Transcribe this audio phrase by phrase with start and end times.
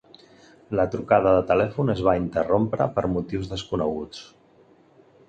[0.77, 4.25] La trucada de telèfon es va interrompre per motius desconeguts.